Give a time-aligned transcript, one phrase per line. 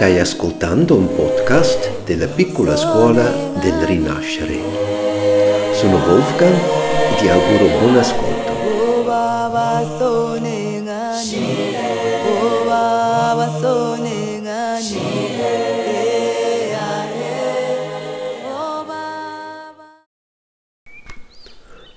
[0.00, 3.28] Stai ascoltando un podcast della piccola scuola
[3.60, 4.54] del rinascere.
[5.74, 8.52] Sono Wolfgang e ti auguro buon ascolto.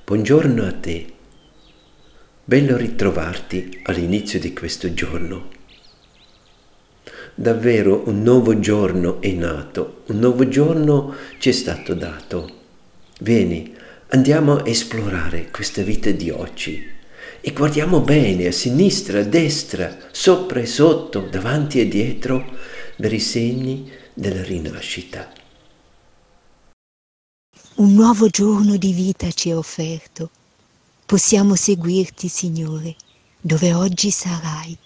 [0.04, 1.13] Buongiorno a te.
[2.43, 5.62] Bello ritrovarti all'inizio di questo giorno.
[7.35, 12.61] Davvero un nuovo giorno è nato, un nuovo giorno ci è stato dato.
[13.21, 13.73] Vieni,
[14.09, 16.87] andiamo a esplorare questa vita di oggi
[17.41, 22.45] e guardiamo bene a sinistra, a destra, sopra e sotto, davanti e dietro,
[22.95, 25.34] per i segni della rinascita.
[27.75, 30.29] Un nuovo giorno di vita ci è offerto.
[31.03, 32.95] Possiamo seguirti, Signore,
[33.41, 34.77] dove oggi sarai.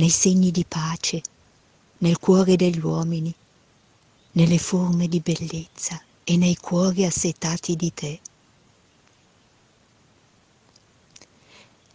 [0.00, 1.20] Nei segni di pace,
[1.98, 3.34] nel cuore degli uomini,
[4.32, 8.20] nelle forme di bellezza e nei cuori assetati di te.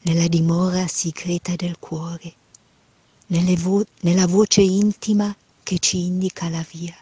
[0.04, 2.32] Nella dimora segreta del cuore,
[3.28, 6.96] vo- nella voce intima che ci indica la via.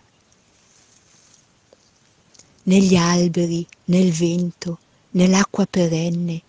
[2.63, 4.79] Negli alberi, nel vento,
[5.11, 6.41] nell'acqua perenne,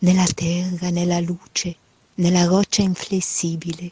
[0.00, 1.76] nella terra, nella luce,
[2.16, 3.90] nella roccia inflessibile,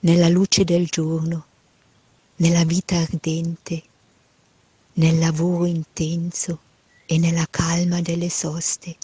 [0.00, 1.46] nella luce del giorno,
[2.36, 3.82] nella vita ardente,
[4.94, 6.60] nel lavoro intenso
[7.04, 8.96] e nella calma delle soste.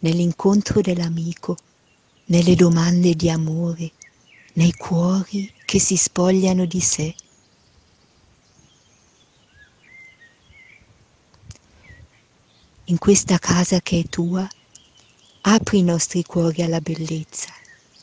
[0.00, 1.56] Nell'incontro dell'amico,
[2.26, 3.92] nelle domande di amore,
[4.54, 7.14] nei cuori che si spogliano di sé.
[12.90, 14.48] In questa casa che è tua,
[15.42, 17.52] apri i nostri cuori alla bellezza,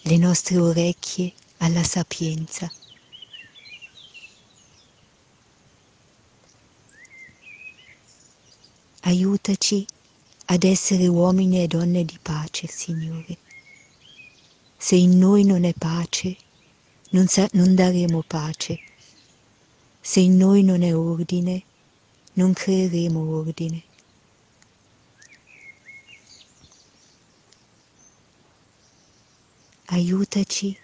[0.02, 2.72] le nostre orecchie alla sapienza.
[9.02, 9.88] Aiutaci
[10.46, 13.38] ad essere uomini e donne di pace, Signore.
[14.78, 16.38] Se in noi non è pace,
[17.10, 18.80] non, sa- non daremo pace.
[20.00, 21.64] Se in noi non è ordine,
[22.34, 23.94] non creeremo ordine.
[29.96, 30.78] Aiutaci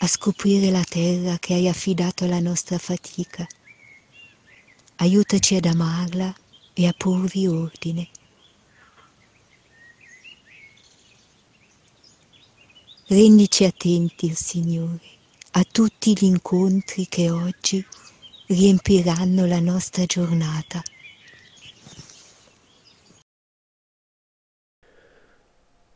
[0.00, 3.46] a scoprire la terra che hai affidato alla nostra fatica.
[4.96, 6.36] Aiutaci ad amarla
[6.74, 8.10] e a porvi ordine.
[13.06, 15.00] Rendici attenti, Signore,
[15.52, 17.82] a tutti gli incontri che oggi
[18.48, 20.82] riempiranno la nostra giornata.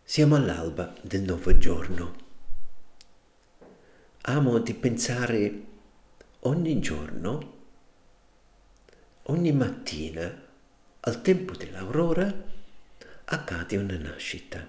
[0.02, 2.24] Siamo all'alba del nuovo giorno
[4.28, 5.62] amo di pensare
[6.40, 7.54] ogni giorno,
[9.24, 10.44] ogni mattina,
[10.98, 12.34] al tempo dell'aurora,
[13.26, 14.66] accade una nascita.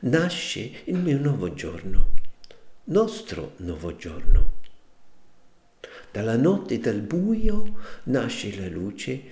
[0.00, 2.14] Nasce il mio nuovo giorno,
[2.84, 4.60] nostro nuovo giorno.
[6.10, 9.22] Dalla notte dal buio nasce la luce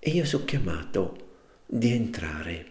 [0.00, 1.28] e io sono chiamato
[1.66, 2.66] di entrare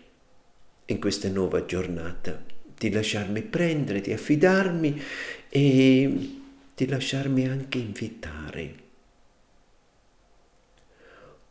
[0.87, 2.43] in questa nuova giornata,
[2.77, 5.01] di lasciarmi prendere, di affidarmi
[5.49, 6.39] e
[6.75, 8.87] di lasciarmi anche invitare.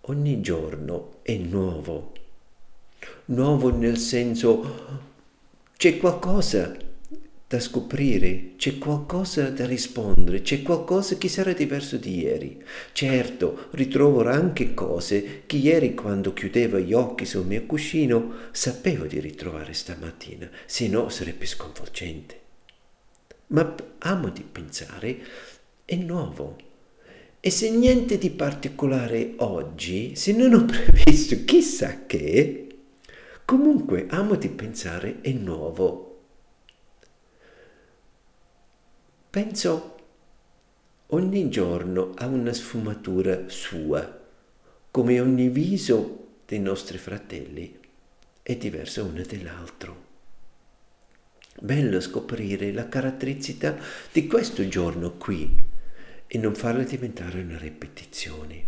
[0.03, 2.13] Ogni giorno è nuovo,
[3.27, 5.07] nuovo nel senso
[5.77, 6.77] c'è qualcosa
[7.47, 12.63] da scoprire, c'è qualcosa da rispondere, c'è qualcosa che sarà diverso di ieri.
[12.93, 19.19] Certo, ritrovo anche cose che ieri quando chiudevo gli occhi sul mio cuscino sapevo di
[19.19, 22.47] ritrovare stamattina, se no sarebbe sconvolgente
[23.49, 25.19] ma amo di pensare
[25.85, 26.57] è nuovo.
[27.41, 32.67] E se niente di particolare oggi, se non ho previsto chissà che,
[33.45, 36.05] comunque amo di pensare è nuovo.
[39.31, 39.97] Penso
[41.09, 44.27] ogni giorno ha una sfumatura sua,
[44.91, 47.79] come ogni viso dei nostri fratelli
[48.43, 50.08] è diverso uno dall'altro.
[51.61, 53.77] Bello scoprire la caratteristica
[54.13, 55.57] di questo giorno qui
[56.29, 58.67] e non farla diventare una ripetizione.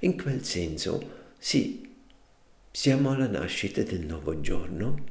[0.00, 1.90] In quel senso, sì,
[2.70, 5.04] siamo alla nascita del nuovo giorno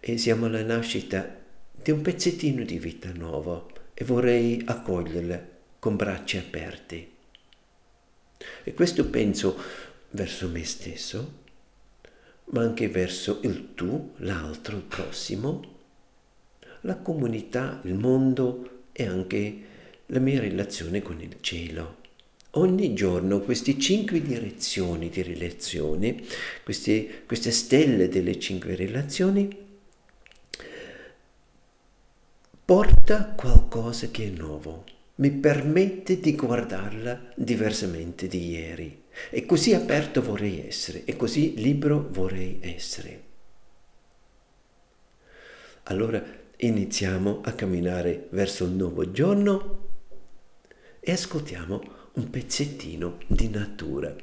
[0.00, 5.46] e siamo alla nascita di un pezzettino di vita nuovo e vorrei accoglierla
[5.78, 7.08] con braccia aperte.
[8.64, 9.56] E questo penso
[10.10, 11.42] verso me stesso,
[12.46, 15.73] ma anche verso il tu, l'altro, il prossimo,
[16.84, 19.58] la comunità, il mondo e anche
[20.06, 22.02] la mia relazione con il cielo.
[22.56, 26.22] Ogni giorno queste cinque direzioni di relazione,
[26.62, 29.62] queste, queste stelle delle cinque relazioni,
[32.64, 34.84] porta qualcosa che è nuovo,
[35.16, 39.02] mi permette di guardarla diversamente di ieri.
[39.30, 43.22] E così aperto vorrei essere, e così libero vorrei essere.
[45.84, 49.88] Allora iniziamo a camminare verso il nuovo giorno
[51.00, 51.82] e ascoltiamo
[52.14, 54.14] un pezzettino di natura.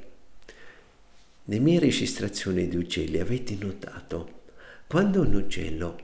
[1.44, 4.40] Nelle mie registrazioni di uccelli avete notato,
[4.86, 5.98] quando un uccello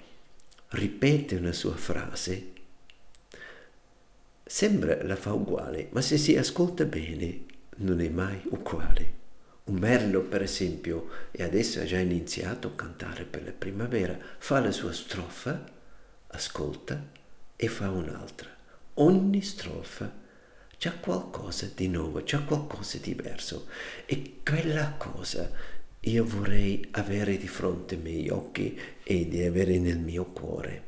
[0.71, 2.53] ripete una sua frase,
[4.45, 7.45] sembra la fa uguale, ma se si ascolta bene
[7.77, 9.17] non è mai uguale.
[9.65, 14.61] Un merlo, per esempio, e adesso ha già iniziato a cantare per la primavera, fa
[14.61, 15.77] la sua strofa,
[16.29, 17.03] ascolta
[17.57, 18.49] e fa un'altra.
[18.95, 20.13] Ogni strofa
[20.77, 23.67] c'è qualcosa di nuovo, c'è qualcosa di diverso
[24.07, 25.51] e quella cosa
[26.01, 30.85] io vorrei avere di fronte ai miei occhi e di avere nel mio cuore.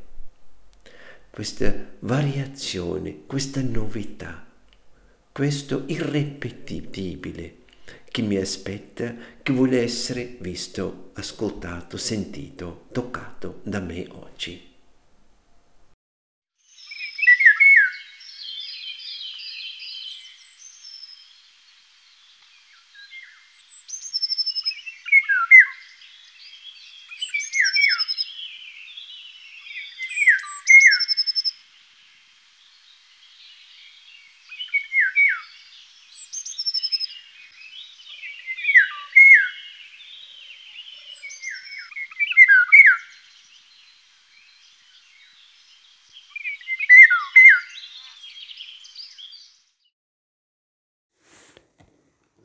[1.31, 4.47] Questa variazione, questa novità,
[5.33, 7.59] questo irrepetibile
[8.11, 14.70] che mi aspetta, che vuole essere visto, ascoltato, sentito, toccato da me oggi.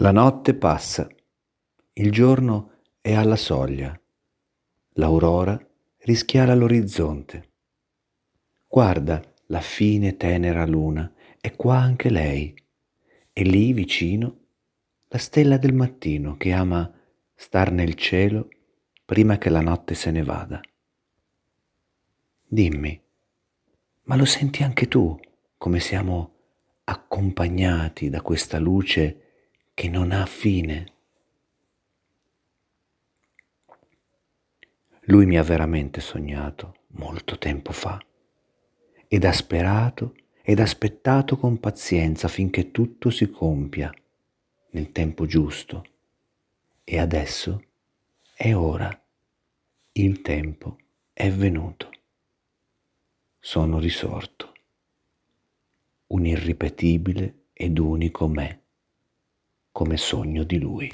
[0.05, 1.07] La notte passa,
[1.93, 3.99] il giorno è alla soglia,
[4.97, 5.59] l'aurora
[6.01, 7.49] rischiara l'orizzonte.
[8.67, 11.11] Guarda la fine tenera luna,
[11.41, 12.53] è qua anche lei,
[13.33, 14.41] e lì vicino
[15.07, 16.93] la stella del mattino che ama
[17.33, 18.49] star nel cielo
[19.03, 20.61] prima che la notte se ne vada.
[22.45, 23.01] Dimmi,
[24.03, 25.19] ma lo senti anche tu
[25.57, 26.33] come siamo
[26.83, 29.21] accompagnati da questa luce
[29.75, 30.93] che non ha fine.
[35.07, 38.01] Lui mi ha veramente sognato molto tempo fa
[39.09, 43.93] ed ha sperato ed aspettato con pazienza finché tutto si compia
[44.69, 45.83] nel tempo giusto.
[46.85, 47.61] E adesso
[48.33, 48.89] è ora.
[49.91, 50.77] Il tempo
[51.11, 51.89] è venuto.
[53.39, 54.53] Sono risorto.
[56.07, 58.64] Un irripetibile ed unico me
[59.75, 60.89] come sogno di lui.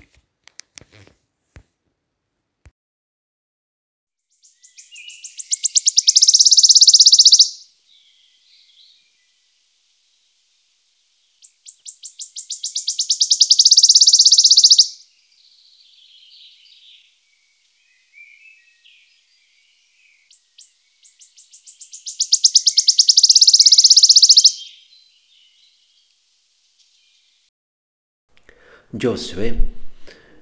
[28.94, 29.56] Giosuè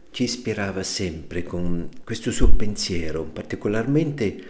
[0.09, 4.43] ci ispirava sempre con questo suo pensiero, particolarmente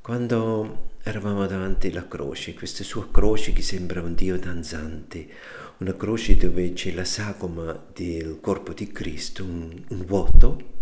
[0.00, 5.28] quando eravamo davanti alla croce, questa sua croce che sembra un Dio danzante,
[5.76, 10.74] una croce dove c'è la sagoma del corpo di Cristo, un, un vuoto.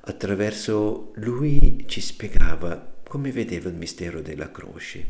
[0.00, 5.08] Attraverso lui ci spiegava come vedeva il mistero della croce.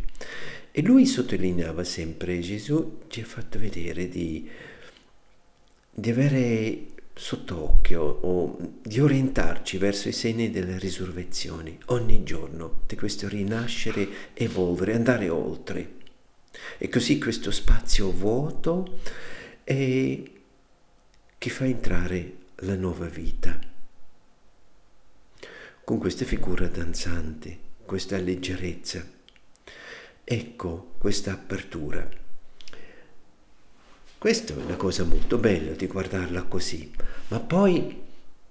[0.73, 4.51] E lui sottolineava sempre, Gesù ci ha fatto vedere di
[5.99, 13.27] di avere sott'occhio o di orientarci verso i segni delle risurrezioni ogni giorno, di questo
[13.27, 15.97] rinascere, evolvere, andare oltre.
[16.79, 19.01] E così questo spazio vuoto
[19.65, 20.23] è
[21.37, 23.59] che fa entrare la nuova vita.
[25.83, 29.05] Con questa figura danzante, questa leggerezza.
[30.23, 32.09] Ecco questa apertura.
[34.19, 36.91] Questa è una cosa molto bella di guardarla così,
[37.29, 38.01] ma poi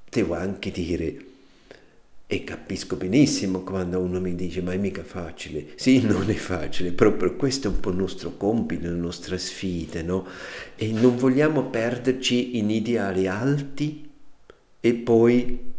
[0.10, 1.26] devo anche dire,
[2.26, 5.74] e capisco benissimo quando uno mi dice ma è mica facile.
[5.76, 10.02] Sì, non è facile, proprio questo è un po' il nostro compito, la nostra sfida,
[10.04, 10.26] no?
[10.78, 14.10] E non vogliamo perderci in ideali alti
[14.80, 15.74] e poi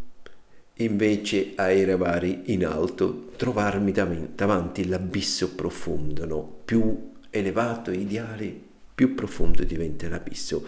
[0.75, 3.90] invece a arrivare in alto, trovarmi
[4.35, 6.59] davanti l'abisso profondo, no?
[6.66, 8.66] Più elevato, ideale,
[8.99, 10.67] più profondo diventa l'abisso.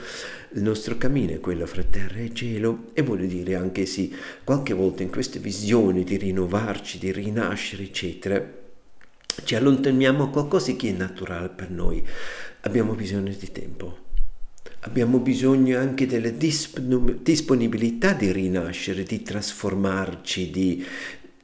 [0.53, 4.73] Il nostro cammino è quello fra terra e cielo e vuol dire anche sì, qualche
[4.73, 8.59] volta in queste visioni di rinnovarci, di rinascere, eccetera,
[9.43, 12.07] ci allontaniamo a qualcosa che è naturale per noi.
[12.61, 13.99] Abbiamo bisogno di tempo.
[14.83, 20.87] Abbiamo bisogno anche della disponibilità di rinascere, di trasformarci, di,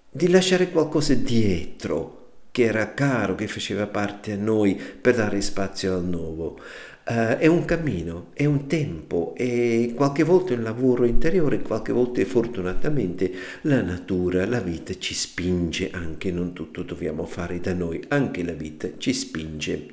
[0.09, 2.16] di lasciare qualcosa dietro
[2.57, 6.59] che era caro, che faceva parte a noi per dare spazio al nuovo.
[7.07, 12.25] Uh, è un cammino, è un tempo, e qualche volta un lavoro interiore, qualche volta
[12.25, 13.31] fortunatamente
[13.63, 18.55] la natura, la vita ci spinge, anche non tutto dobbiamo fare da noi, anche la
[18.55, 19.89] vita ci spinge.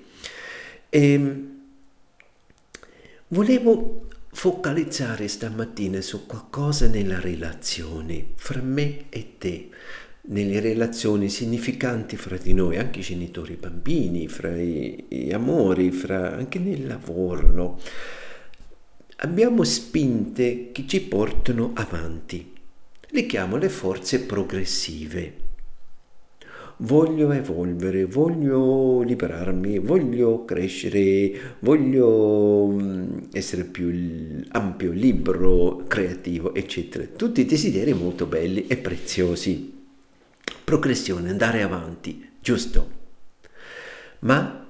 [0.88, 1.48] E ehm,
[3.28, 9.70] volevo focalizzare stamattina su qualcosa nella relazione fra me e te
[10.26, 15.92] nelle relazioni significanti fra di noi, anche i genitori i bambini, fra i, i amori,
[15.92, 17.52] fra, anche nel lavoro.
[17.52, 17.80] No?
[19.18, 22.52] Abbiamo spinte che ci portano avanti.
[23.08, 25.42] Le chiamo le forze progressive.
[26.78, 37.06] Voglio evolvere, voglio liberarmi, voglio crescere, voglio mm, essere più ampio, libero, creativo, eccetera.
[37.06, 39.73] Tutti desideri molto belli e preziosi
[40.64, 43.02] progressione, andare avanti, giusto?
[44.20, 44.68] Ma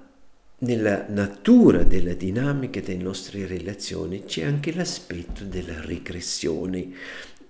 [0.60, 6.92] nella natura della dinamica delle nostre relazioni c'è anche l'aspetto della regressione,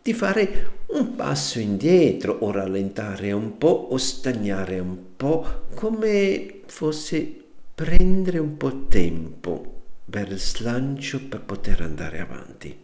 [0.01, 7.41] di fare un passo indietro o rallentare un po' o stagnare un po', come fosse
[7.73, 12.77] prendere un po' tempo per il slancio per poter andare avanti.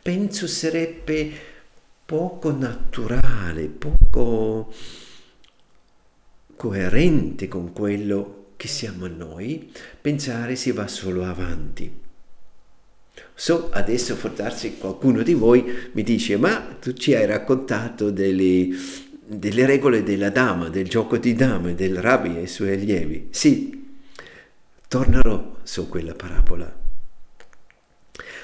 [0.00, 1.32] Penso sarebbe
[2.08, 4.72] poco naturale, poco
[6.56, 11.92] coerente con quello che siamo noi, pensare si va solo avanti.
[13.34, 18.70] So, adesso forse qualcuno di voi mi dice, ma tu ci hai raccontato delle,
[19.26, 23.28] delle regole della dama, del gioco di dame, del rabbi e i suoi allievi.
[23.32, 23.98] Sì,
[24.88, 26.87] tornerò su quella parabola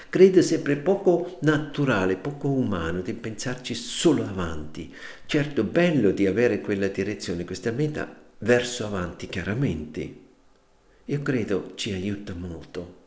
[0.09, 4.95] credo sempre poco naturale, poco umano di pensarci solo avanti.
[5.27, 10.15] Certo, bello di avere quella direzione, questa meta verso avanti, chiaramente.
[11.07, 13.03] Io credo ci aiuta molto.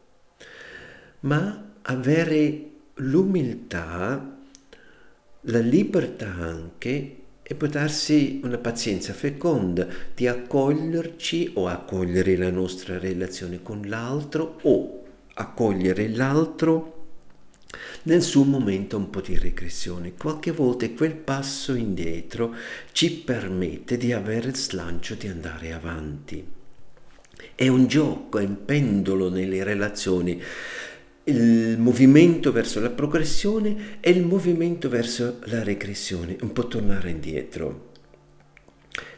[1.21, 4.37] Ma avere l'umiltà,
[5.41, 12.99] la libertà anche e può darsi una pazienza feconda di accoglierci o accogliere la nostra
[12.99, 14.96] relazione con l'altro o
[15.37, 16.93] accogliere l'altro
[18.03, 20.13] nel suo momento un po' di regressione.
[20.13, 22.55] Qualche volta quel passo indietro
[22.91, 26.45] ci permette di avere il slancio di andare avanti.
[27.53, 30.41] È un gioco, è un pendolo nelle relazioni.
[31.25, 37.86] Il movimento verso la progressione e il movimento verso la regressione, un po' tornare indietro.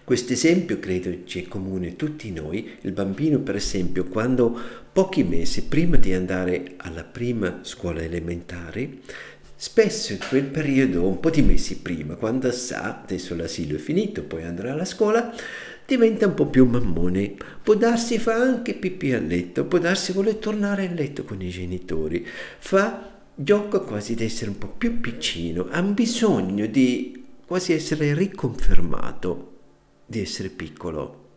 [0.10, 2.68] Questo esempio credo ci è comune a tutti noi.
[2.82, 4.60] Il bambino, per esempio, quando
[4.92, 8.90] pochi mesi prima di andare alla prima scuola elementare,
[9.56, 14.24] spesso in quel periodo, un po' di mesi prima, quando sa, adesso l'asilo è finito,
[14.24, 15.32] poi andrà alla scuola,
[15.86, 17.36] diventa un po' più mammone.
[17.62, 21.50] Può darsi fa anche pipì a letto, può darsi vuole tornare a letto con i
[21.50, 22.26] genitori,
[22.58, 29.49] fa gioca quasi di essere un po' più piccino, ha bisogno di quasi essere riconfermato
[30.10, 31.28] di essere piccolo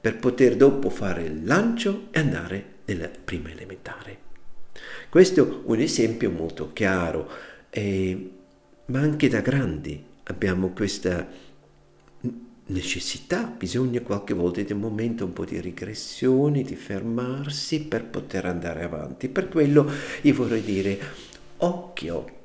[0.00, 4.26] per poter dopo fare il lancio e andare nella prima elementare.
[5.10, 7.28] Questo è un esempio molto chiaro,
[7.68, 8.30] eh,
[8.86, 11.26] ma anche da grandi abbiamo questa
[12.68, 18.46] necessità, bisogna qualche volta di un momento un po' di regressione, di fermarsi per poter
[18.46, 19.28] andare avanti.
[19.28, 19.90] Per quello
[20.22, 20.98] io vorrei dire,
[21.58, 22.36] occhio,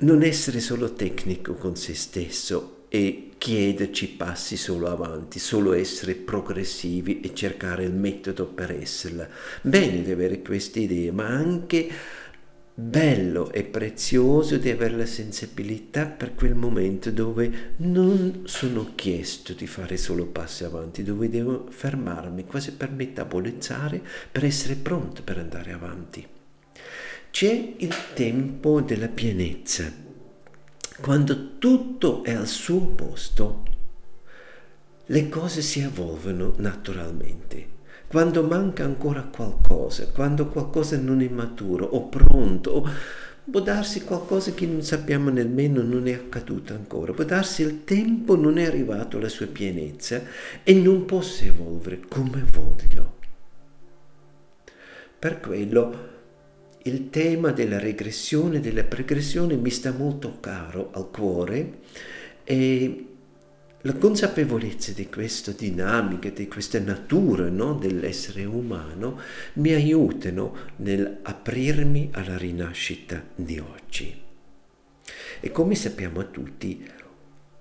[0.00, 7.20] non essere solo tecnico con se stesso, e chiederci passi solo avanti, solo essere progressivi
[7.20, 9.28] e cercare il metodo per esserla.
[9.62, 11.88] Bene di avere queste idee, ma anche
[12.80, 19.66] bello e prezioso di avere la sensibilità per quel momento dove non sono chiesto di
[19.66, 25.72] fare solo passi avanti, dove devo fermarmi quasi per metabolizzare, per essere pronto per andare
[25.72, 26.26] avanti.
[27.30, 30.06] C'è il tempo della pienezza
[31.00, 33.62] quando tutto è al suo posto,
[35.06, 37.76] le cose si evolvono naturalmente.
[38.08, 42.90] Quando manca ancora qualcosa, quando qualcosa non è maturo o pronto, o
[43.50, 48.34] può darsi qualcosa che non sappiamo nemmeno non è accaduto ancora, può darsi il tempo
[48.34, 50.22] non è arrivato alla sua pienezza
[50.62, 53.16] e non posso evolvere come voglio.
[55.18, 56.17] Per quello
[56.82, 61.78] il tema della regressione, della pregressione mi sta molto caro al cuore
[62.44, 63.04] e
[63.82, 69.20] la consapevolezza di questa dinamica, di questa natura no, dell'essere umano
[69.54, 74.22] mi aiutano nell'aprirmi alla rinascita di oggi.
[75.40, 76.84] E come sappiamo tutti,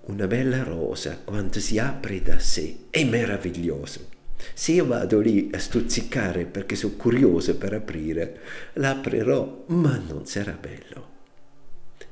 [0.05, 4.16] una bella rosa quando si apre da sé è meraviglioso.
[4.53, 8.39] Se io vado lì a stuzzicare perché sono curioso per aprire,
[8.73, 11.15] l'aprirò, ma non sarà bello.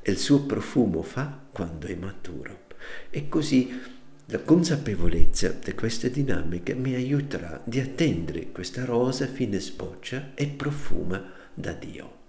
[0.02, 2.64] Il suo profumo fa quando è maturo.
[3.10, 3.94] E così
[4.26, 11.32] la consapevolezza di queste dinamiche mi aiuterà di attendere questa rosa fine sboccia e profuma
[11.54, 12.25] da Dio.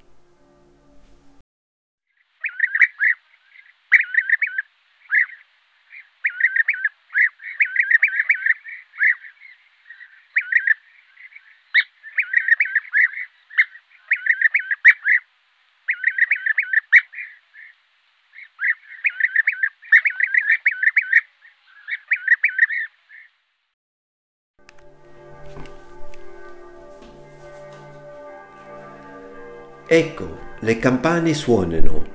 [29.89, 32.05] Ecco, le campane suonano.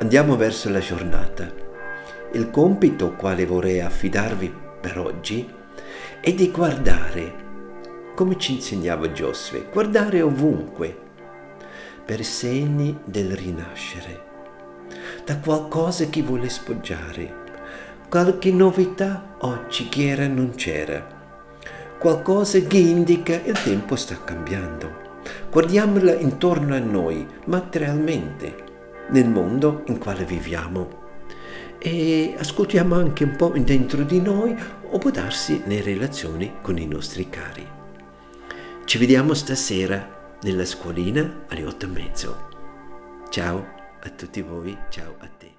[0.00, 1.50] Andiamo verso la giornata.
[2.32, 5.50] Il compito quale vorrei affidarvi per oggi
[6.20, 7.32] è di guardare,
[8.14, 10.94] come ci insegnava Giosuè, guardare ovunque,
[12.04, 14.20] per segni del rinascere,
[15.24, 17.34] da qualcosa che vuole spoggiare,
[18.10, 21.06] qualche novità oggi che era non c'era,
[21.98, 25.07] qualcosa che indica il tempo sta cambiando
[25.50, 28.54] guardiamola intorno a noi, materialmente,
[29.10, 31.06] nel mondo in quale viviamo.
[31.78, 34.56] E ascoltiamo anche un po' dentro di noi
[34.90, 37.66] o può darsi nelle relazioni con i nostri cari.
[38.84, 42.48] Ci vediamo stasera nella scuolina alle otto e mezzo.
[43.30, 43.66] Ciao
[44.00, 45.57] a tutti voi, ciao a te.